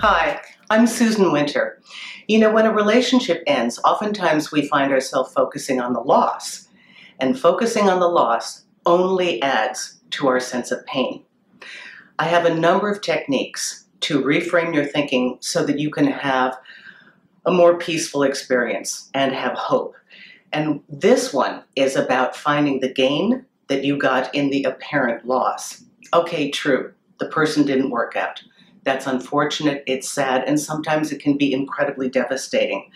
[0.00, 1.80] Hi, I'm Susan Winter.
[2.28, 6.68] You know, when a relationship ends, oftentimes we find ourselves focusing on the loss,
[7.18, 11.24] and focusing on the loss only adds to our sense of pain.
[12.18, 16.58] I have a number of techniques to reframe your thinking so that you can have
[17.46, 19.94] a more peaceful experience and have hope.
[20.52, 25.82] And this one is about finding the gain that you got in the apparent loss.
[26.12, 28.42] Okay, true, the person didn't work out.
[28.86, 32.92] That's unfortunate, it's sad, and sometimes it can be incredibly devastating.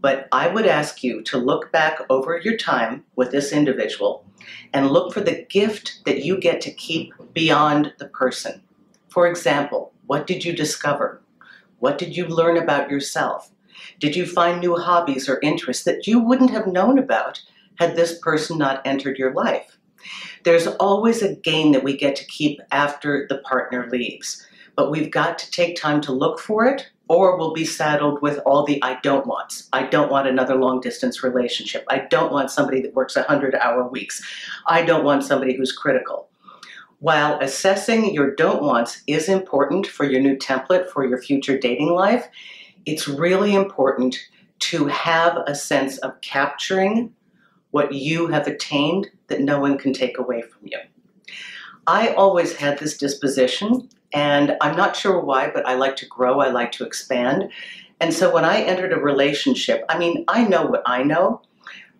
[0.00, 4.24] But I would ask you to look back over your time with this individual
[4.72, 8.62] and look for the gift that you get to keep beyond the person.
[9.08, 11.20] For example, what did you discover?
[11.80, 13.50] What did you learn about yourself?
[14.00, 17.42] Did you find new hobbies or interests that you wouldn't have known about
[17.74, 19.76] had this person not entered your life?
[20.44, 24.46] There's always a gain that we get to keep after the partner leaves
[24.76, 28.38] but we've got to take time to look for it or we'll be saddled with
[28.44, 29.68] all the I don't wants.
[29.72, 31.84] I don't want another long distance relationship.
[31.88, 34.22] I don't want somebody that works 100 hour weeks.
[34.66, 36.28] I don't want somebody who's critical.
[36.98, 41.90] While assessing your don't wants is important for your new template for your future dating
[41.90, 42.28] life,
[42.86, 44.16] it's really important
[44.58, 47.12] to have a sense of capturing
[47.70, 50.78] what you have attained that no one can take away from you.
[51.86, 56.40] I always had this disposition and I'm not sure why, but I like to grow,
[56.40, 57.50] I like to expand.
[58.00, 61.42] And so when I entered a relationship, I mean, I know what I know,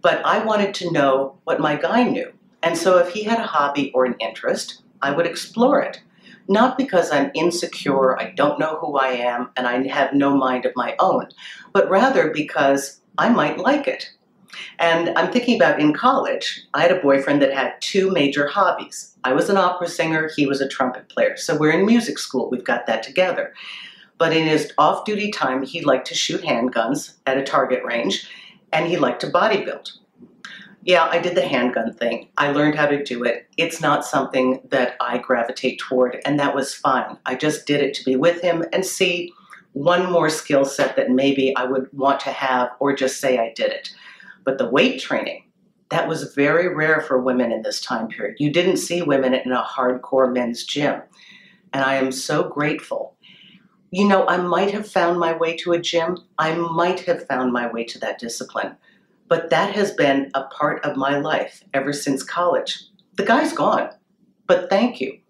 [0.00, 2.32] but I wanted to know what my guy knew.
[2.62, 6.00] And so if he had a hobby or an interest, I would explore it.
[6.46, 10.66] Not because I'm insecure, I don't know who I am, and I have no mind
[10.66, 11.26] of my own,
[11.72, 14.12] but rather because I might like it.
[14.78, 19.16] And I'm thinking about in college, I had a boyfriend that had two major hobbies.
[19.24, 21.36] I was an opera singer, he was a trumpet player.
[21.36, 23.54] So we're in music school, we've got that together.
[24.18, 28.28] But in his off duty time, he liked to shoot handguns at a target range
[28.72, 29.90] and he liked to bodybuild.
[30.82, 32.28] Yeah, I did the handgun thing.
[32.36, 33.48] I learned how to do it.
[33.56, 37.16] It's not something that I gravitate toward, and that was fine.
[37.24, 39.32] I just did it to be with him and see
[39.72, 43.52] one more skill set that maybe I would want to have or just say I
[43.54, 43.90] did it.
[44.44, 45.44] But the weight training,
[45.90, 48.36] that was very rare for women in this time period.
[48.38, 51.02] You didn't see women in a hardcore men's gym.
[51.72, 53.16] And I am so grateful.
[53.90, 57.52] You know, I might have found my way to a gym, I might have found
[57.52, 58.76] my way to that discipline,
[59.28, 62.82] but that has been a part of my life ever since college.
[63.14, 63.90] The guy's gone,
[64.48, 65.20] but thank you.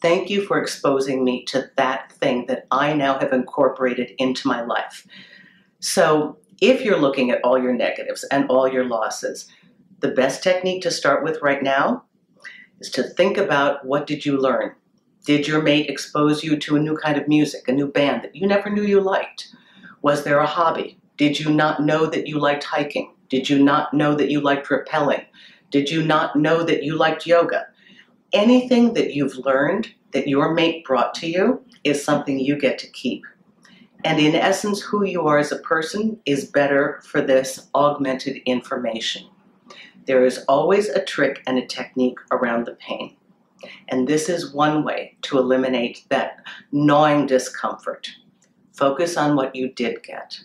[0.00, 4.62] Thank you for exposing me to that thing that I now have incorporated into my
[4.62, 5.04] life.
[5.80, 9.48] So if you're looking at all your negatives and all your losses,
[9.98, 12.04] the best technique to start with right now
[12.78, 14.72] is to think about what did you learn?
[15.26, 18.36] Did your mate expose you to a new kind of music, a new band that
[18.36, 19.48] you never knew you liked?
[20.02, 21.00] Was there a hobby?
[21.16, 23.12] Did you not know that you liked hiking?
[23.28, 25.24] Did you not know that you liked rappelling?
[25.72, 27.66] Did you not know that you liked yoga?
[28.32, 32.90] Anything that you've learned that your mate brought to you is something you get to
[32.90, 33.24] keep.
[34.04, 39.26] And in essence, who you are as a person is better for this augmented information.
[40.06, 43.16] There is always a trick and a technique around the pain.
[43.88, 48.10] And this is one way to eliminate that gnawing discomfort.
[48.72, 50.40] Focus on what you did get.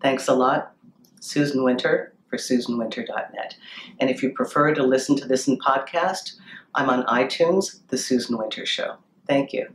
[0.00, 0.72] Thanks a lot.
[1.20, 3.56] Susan Winter for SusanWinter.net.
[4.00, 6.36] And if you prefer to listen to this in podcast,
[6.74, 8.96] I'm on iTunes, The Susan Winter Show.
[9.26, 9.68] Thank you.